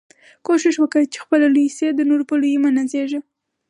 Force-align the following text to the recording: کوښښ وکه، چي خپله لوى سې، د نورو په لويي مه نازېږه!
کوښښ 0.45 0.75
وکه، 0.79 0.99
چي 1.11 1.17
خپله 1.23 1.47
لوى 1.55 1.67
سې، 1.77 1.87
د 1.93 1.99
نورو 2.09 2.23
په 2.29 2.35
لويي 2.41 2.57
مه 2.63 2.69
نازېږه! 2.77 3.19